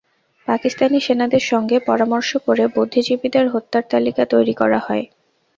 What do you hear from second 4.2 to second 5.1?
তৈরি করা হয়।